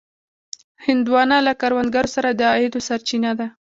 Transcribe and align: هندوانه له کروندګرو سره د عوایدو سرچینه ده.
هندوانه 0.85 1.37
له 1.47 1.53
کروندګرو 1.61 2.13
سره 2.15 2.29
د 2.31 2.41
عوایدو 2.51 2.79
سرچینه 2.87 3.31
ده. 3.39 3.47